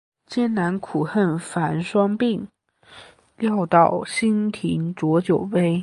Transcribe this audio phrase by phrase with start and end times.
[0.25, 2.47] 艰难苦恨繁霜鬓，
[3.37, 5.79] 潦倒新停浊酒杯